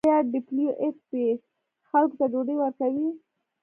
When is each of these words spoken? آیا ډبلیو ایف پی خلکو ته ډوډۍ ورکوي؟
آیا 0.05 0.19
ډبلیو 0.33 0.71
ایف 0.81 0.95
پی 1.09 1.23
خلکو 1.89 2.15
ته 2.19 2.25
ډوډۍ 2.31 2.55
ورکوي؟ 2.59 3.09